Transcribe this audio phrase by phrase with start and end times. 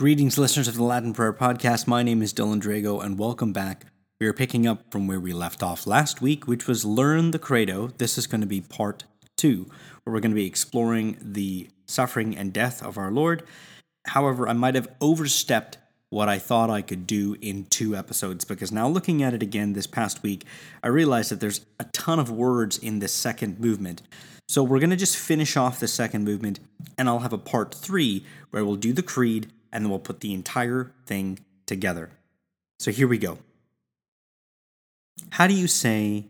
[0.00, 1.86] Greetings, listeners of the Latin Prayer Podcast.
[1.86, 3.84] My name is Dylan Drego, and welcome back.
[4.18, 7.38] We are picking up from where we left off last week, which was Learn the
[7.38, 7.88] Credo.
[7.98, 9.04] This is going to be part
[9.36, 9.66] two,
[10.02, 13.42] where we're going to be exploring the suffering and death of our Lord.
[14.06, 15.76] However, I might have overstepped
[16.08, 19.74] what I thought I could do in two episodes because now looking at it again
[19.74, 20.46] this past week,
[20.82, 24.00] I realized that there's a ton of words in this second movement.
[24.48, 26.58] So we're going to just finish off the second movement,
[26.96, 30.20] and I'll have a part three where we'll do the creed and then we'll put
[30.20, 32.10] the entire thing together.
[32.78, 33.38] So here we go.
[35.30, 36.26] How do you say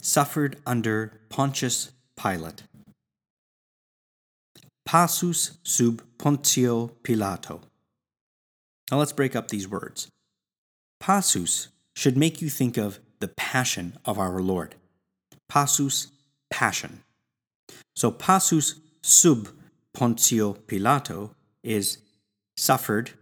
[0.00, 2.62] suffered under Pontius Pilate?
[4.84, 7.62] Passus sub Pontio Pilato.
[8.90, 10.08] Now let's break up these words.
[11.00, 14.76] Passus should make you think of the passion of our Lord.
[15.48, 16.08] Passus,
[16.50, 17.02] passion.
[17.96, 19.48] So passus sub
[19.96, 21.30] Pontio Pilato
[21.64, 21.98] is
[22.56, 23.12] suffered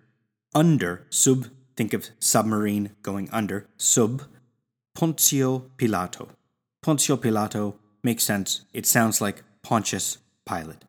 [0.54, 4.22] under, sub, think of submarine going under, sub,
[4.96, 6.28] Pontio Pilato.
[6.84, 8.64] Pontio Pilato makes sense.
[8.72, 10.84] It sounds like Pontius Pilate.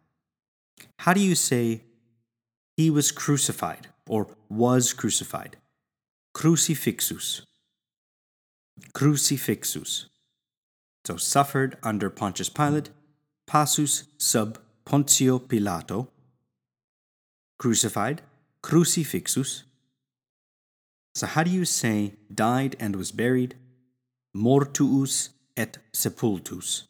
[1.00, 1.84] How do you say
[2.78, 5.58] he was crucified or was crucified?
[6.36, 7.42] Crucifixus.
[8.94, 10.06] Crucifixus.
[11.06, 12.90] So suffered under Pontius Pilate,
[13.48, 16.10] passus sub Pontio Pilato,
[17.58, 18.22] crucified,
[18.66, 19.62] crucifixus.
[21.14, 23.54] So, how do you say died and was buried?
[24.36, 26.84] Mortuus et sepultus.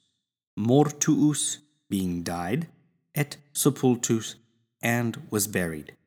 [0.57, 1.57] Mortuus
[1.89, 2.67] being died,
[3.13, 4.35] et sepultus
[4.81, 5.97] and was buried.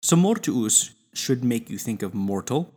[0.00, 2.72] So, mortuus should make you think of mortal,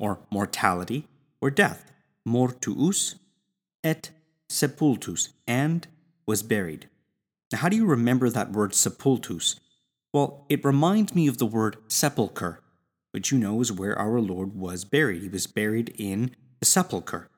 [0.00, 1.06] or mortality,
[1.42, 1.92] or death.
[2.26, 3.16] Mortuus
[3.84, 4.10] et
[4.48, 5.86] sepultus and
[6.24, 6.88] was buried.
[7.52, 9.60] Now, how do you remember that word sepultus?
[10.12, 12.60] Well, it reminds me of the word sepulchre,
[13.12, 15.22] which you know is where our Lord was buried.
[15.22, 17.28] He was buried in the sepulchre.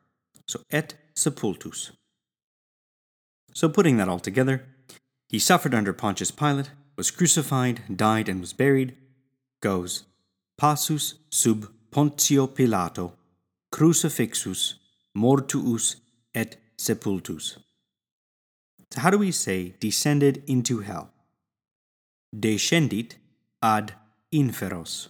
[0.46, 1.92] So, et sepultus.
[3.54, 4.64] So, putting that all together,
[5.28, 8.96] he suffered under Pontius Pilate, was crucified, died, and was buried,
[9.60, 10.04] goes
[10.58, 13.12] passus sub Pontio Pilato,
[13.72, 14.74] crucifixus,
[15.16, 15.96] mortuus,
[16.34, 17.58] et sepultus.
[18.92, 21.12] So, how do we say descended into hell?
[22.34, 23.16] Descendit
[23.62, 23.94] ad
[24.32, 25.08] inferos.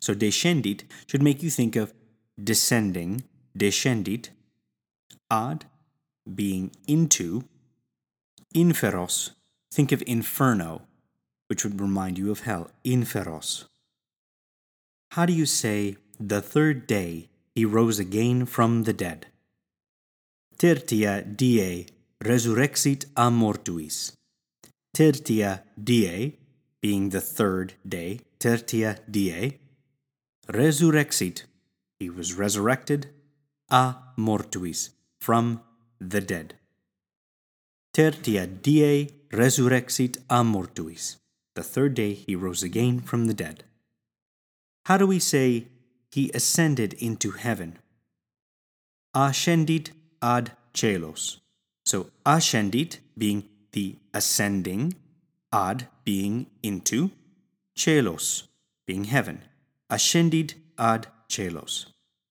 [0.00, 1.92] So descendit should make you think of
[2.42, 3.24] descending,
[3.56, 4.30] descendit,
[5.30, 5.66] ad
[6.34, 7.44] being into,
[8.54, 9.30] inferos,
[9.70, 10.82] think of inferno,
[11.48, 13.64] which would remind you of hell, inferos.
[15.12, 19.26] How do you say the third day he rose again from the dead?
[20.58, 21.86] Tertia die
[22.22, 24.16] resurrexit a mortuis
[24.96, 26.32] tertia die,
[26.80, 29.58] being the third day, tertia die,
[30.48, 31.42] resurrexit,
[32.00, 33.10] he was resurrected,
[33.68, 34.90] a mortuis,
[35.20, 35.60] from
[36.00, 36.54] the dead.
[37.94, 41.16] Tertia die resurrexit a mortuis,
[41.54, 43.64] the third day he rose again from the dead.
[44.86, 45.66] How do we say
[46.10, 47.78] he ascended into heaven?
[49.14, 49.90] Ascendit
[50.22, 51.40] ad caelos.
[51.84, 53.44] So ascendit being
[53.76, 54.94] the ascending,
[55.52, 57.10] ad being into,
[57.76, 58.44] caelos
[58.86, 59.42] being heaven,
[59.90, 61.84] ascended ad caelos.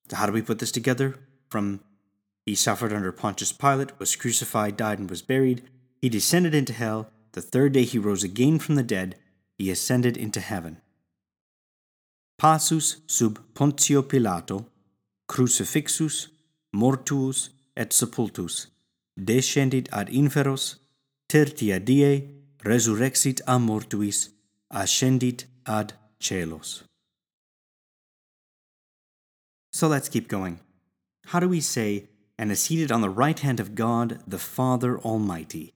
[0.09, 1.19] So how do we put this together?
[1.49, 1.81] From
[2.47, 5.61] he suffered under Pontius Pilate, was crucified, died, and was buried.
[6.01, 7.11] He descended into hell.
[7.33, 9.15] The third day he rose again from the dead.
[9.59, 10.81] He ascended into heaven.
[12.39, 14.65] Passus sub Pontio Pilato,
[15.29, 16.29] crucifixus,
[16.75, 18.67] mortuus et sepultus,
[19.19, 20.77] descendit ad inferos,
[21.27, 22.29] tertia die
[22.63, 24.29] resurrexit a mortuis,
[24.71, 26.83] ascendit ad caelos.
[29.71, 30.59] So let's keep going.
[31.27, 34.97] How do we say, and is seated on the right hand of God, the Father
[34.99, 35.73] Almighty?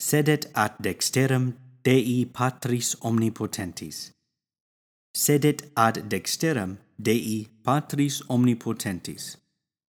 [0.00, 4.12] Sedet ad dexteram Dei Patris Omnipotentis.
[5.16, 9.36] Sedet ad dexteram Dei Patris Omnipotentis.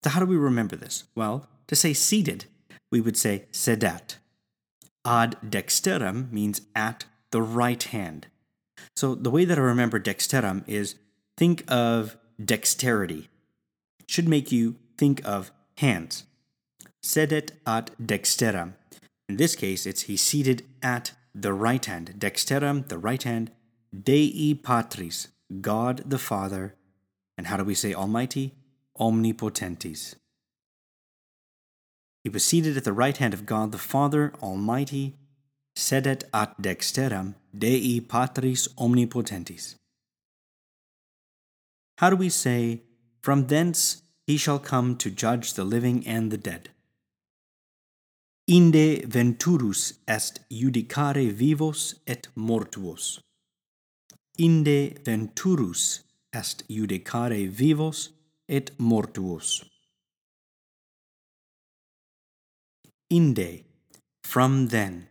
[0.03, 1.05] So, how do we remember this?
[1.15, 2.47] Well, to say seated,
[2.91, 4.17] we would say sedat
[5.05, 8.27] ad dexteram means at the right hand.
[8.97, 10.97] So the way that I remember dexteram is
[11.37, 13.29] think of dexterity.
[14.01, 16.25] It should make you think of hands.
[17.05, 18.75] Sedet ad dexteram.
[19.29, 22.15] In this case, it's he seated at the right hand.
[22.19, 23.51] Dexteram, the right hand.
[23.93, 25.29] Dei patris,
[25.61, 26.75] God the Father.
[27.37, 28.55] And how do we say Almighty?
[28.99, 30.15] Omnipotentis.
[32.25, 35.17] He was seated at the right hand of God the Father Almighty,
[35.77, 39.75] sedet ad dexteram Dei Patris Omnipotentis.
[41.99, 42.83] How do we say,
[43.23, 46.71] From thence he shall come to judge the living and the dead?
[48.49, 53.21] Inde venturus est judicare vivos et mortuos.
[54.39, 56.03] Inde venturus
[56.35, 58.11] est judicare vivos
[58.49, 59.65] et mortuos.
[63.13, 63.65] Inde,
[64.25, 65.07] from then.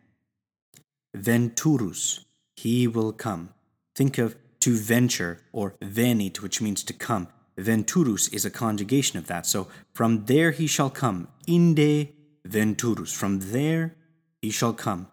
[1.13, 2.25] Venturus,
[2.56, 3.50] he will come.
[3.95, 7.27] Think of to venture or venit, which means to come.
[7.57, 9.45] Venturus is a conjugation of that.
[9.45, 11.27] So from there he shall come.
[11.45, 12.09] Inde
[12.44, 13.13] venturus.
[13.13, 13.95] From there
[14.42, 15.07] he shall come.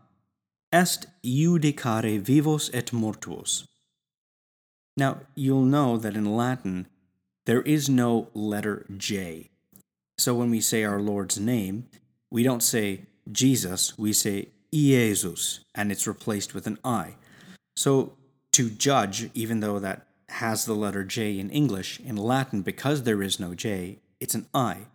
[0.72, 3.66] Est judicare vivos et mortuos.
[4.96, 6.86] Now, you'll know that in Latin,
[7.44, 9.50] there is no letter J.
[10.16, 11.86] So when we say our Lord's name,
[12.30, 17.14] we don't say Jesus, we say Iesus, and it's replaced with an I.
[17.76, 18.12] So
[18.52, 23.22] to judge, even though that has the letter J in English, in Latin, because there
[23.22, 24.88] is no J, it's an I.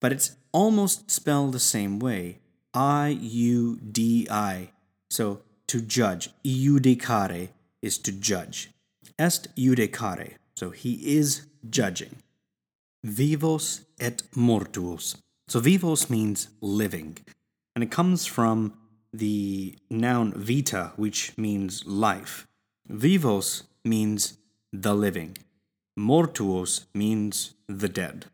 [0.00, 2.38] But it's almost spelled the same way
[2.74, 4.70] I U D I.
[5.10, 7.48] So to judge, iudicare
[7.80, 8.70] is to judge.
[9.18, 12.16] Est judicare, so he is judging.
[13.02, 15.16] Vivos et mortuos.
[15.48, 17.18] So vivos means living,
[17.74, 18.74] and it comes from
[19.12, 22.46] the noun vita, which means life.
[22.88, 24.38] Vivos means
[24.72, 25.38] the living.
[25.98, 28.26] Mortuos means the dead.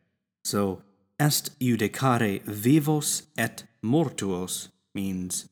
[0.45, 0.83] So
[1.21, 5.49] est judicare vivos et mortuos means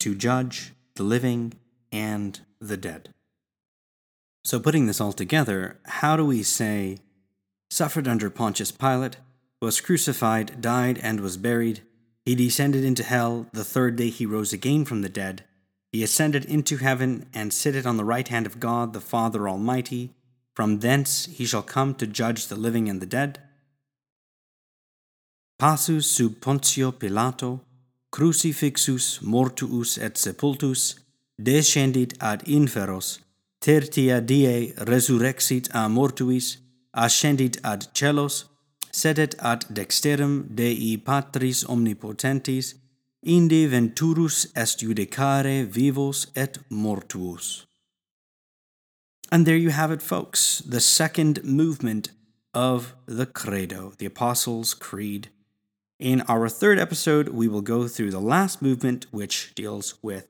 [0.00, 1.54] to judge the living
[1.90, 3.10] and the dead.
[4.44, 6.98] So, putting this all together, how do we say,
[7.70, 9.18] suffered under Pontius Pilate,
[9.62, 11.82] was crucified, died, and was buried?
[12.26, 13.46] He descended into hell.
[13.52, 15.44] The third day he rose again from the dead.
[15.92, 20.10] He ascended into heaven and sitteth on the right hand of God the Father Almighty.
[20.54, 23.38] From thence he shall come to judge the living and the dead.
[25.60, 27.60] Passus sub Pontio Pilato,
[28.10, 30.98] crucifixus mortuus et sepultus,
[31.40, 33.20] descendit ad inferos,
[33.60, 36.56] tertia die resurrexit a mortuis,
[36.96, 38.44] ascendit ad caelos,
[38.92, 42.74] sedet ad dexteram Dei Patris omnipotentis,
[43.22, 47.64] inde venturus est judicare vivos et mortuos.
[49.30, 52.10] And there you have it, folks, the second movement
[52.52, 55.30] of the Credo, the Apostles' Creed.
[55.98, 60.28] In our third episode, we will go through the last movement, which deals with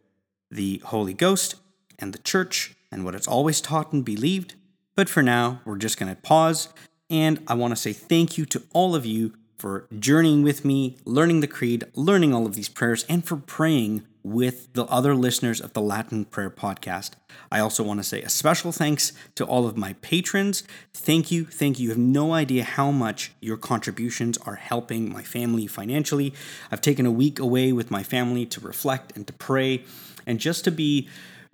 [0.51, 1.57] the Holy Ghost
[1.99, 4.55] and the Church and what it's always taught and believed.
[4.95, 6.69] But for now, we're just going to pause,
[7.13, 10.97] and I want to say thank you to all of you for journeying with me,
[11.05, 15.61] learning the Creed, learning all of these prayers, and for praying with the other listeners
[15.61, 17.11] of the Latin Prayer Podcast.
[17.51, 20.65] I also want to say a special thanks to all of my patrons.
[20.95, 21.85] Thank you, thank you.
[21.85, 26.35] You have no idea how much your contributions are helping my family financially.
[26.71, 29.85] I've taken a week away with my family to reflect and to pray
[30.27, 31.09] and just to be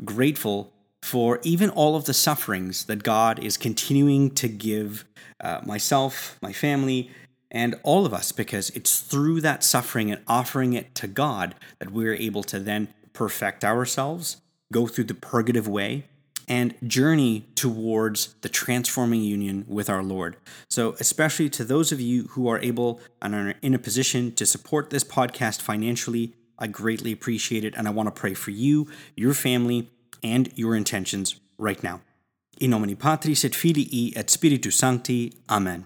[0.05, 0.73] grateful
[1.03, 5.05] for even all of the sufferings that God is continuing to give
[5.41, 7.11] uh, myself, my family,
[7.51, 11.91] and all of us, because it's through that suffering and offering it to God that
[11.91, 14.39] we're able to then perfect ourselves,
[14.73, 16.05] go through the purgative way,
[16.47, 20.37] and journey towards the transforming union with our Lord.
[20.69, 24.47] So, especially to those of you who are able and are in a position to
[24.47, 27.75] support this podcast financially, I greatly appreciate it.
[27.77, 29.91] And I want to pray for you, your family,
[30.23, 32.01] and your intentions right now.
[32.61, 35.33] In nomine Patris et Filii et Spiritus Sancti.
[35.49, 35.85] Amen.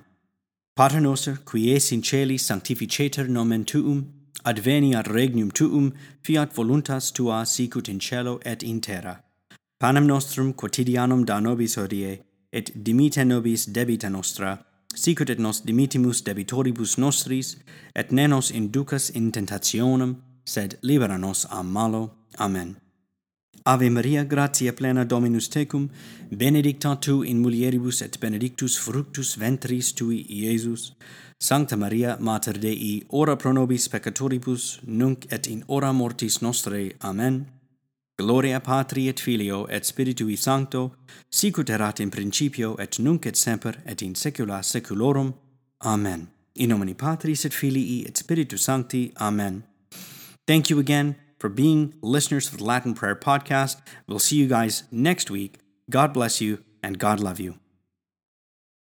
[0.74, 4.12] Pater noster, qui es in celi, sanctificetur nomen tuum,
[4.44, 9.22] adveniat regnum tuum, fiat voluntas tua sicut in cielo et in terra.
[9.78, 12.20] Panem nostrum quotidianum da nobis hodie,
[12.52, 14.58] et dimite nobis debita nostra,
[14.94, 17.56] sicut et nos dimitimus debitoribus nostris,
[17.94, 22.12] et ne nos inducas in tentationem, sed libera nos a malo.
[22.38, 22.81] Amen.
[23.64, 25.88] Ave Maria, gratia plena Dominus tecum,
[26.28, 30.96] benedicta tu in mulieribus et benedictus fructus ventris tui, Iesus.
[31.38, 36.92] Sancta Maria, Mater Dei, ora pro nobis peccatoribus, nunc et in hora mortis nostrae.
[37.04, 37.46] Amen.
[38.18, 40.96] Gloria Patri et Filio et Spiritui Sancto,
[41.30, 45.34] sicut erat in principio et nunc et semper et in saecula saeculorum.
[45.84, 46.28] Amen.
[46.54, 49.12] In nomine Patris et Filii et Spiritus Sancti.
[49.20, 49.64] Amen.
[50.46, 53.80] Thank you again for being listeners of the Latin Prayer Podcast.
[54.06, 55.58] We'll see you guys next week.
[55.90, 57.61] God bless you and God love you.